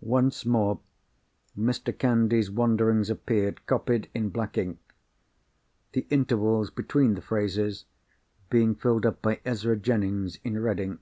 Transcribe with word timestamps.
Once 0.00 0.46
more, 0.46 0.78
Mr. 1.58 1.90
Candy's 1.92 2.48
wanderings 2.48 3.10
appeared, 3.10 3.66
copied 3.66 4.08
in 4.14 4.28
black 4.28 4.56
ink; 4.56 4.78
the 5.94 6.06
intervals 6.10 6.70
between 6.70 7.14
the 7.14 7.20
phrases 7.20 7.84
being 8.50 8.76
filled 8.76 9.04
up 9.04 9.20
by 9.20 9.40
Ezra 9.44 9.76
Jennings 9.76 10.38
in 10.44 10.60
red 10.62 10.78
ink. 10.78 11.00